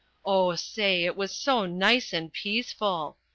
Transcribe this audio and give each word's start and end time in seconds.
Oh, 0.25 0.55
say, 0.55 1.03
it 1.05 1.15
was 1.15 1.31
so 1.31 1.67
nice 1.67 2.11
and 2.11 2.33
peaceful! 2.33 3.17